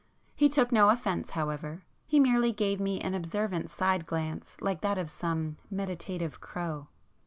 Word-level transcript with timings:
He 0.35 0.49
took 0.49 0.71
no 0.71 0.89
offence 0.89 1.29
however,—he 1.29 2.19
merely 2.19 2.51
gave 2.51 2.79
me 2.79 2.99
an 3.01 3.13
observant 3.13 3.69
side 3.69 4.07
glance 4.07 4.57
like 4.59 4.81
that 4.81 4.97
of 4.97 5.11
some 5.11 5.57
meditative 5.69 6.39
crow. 6.41 6.87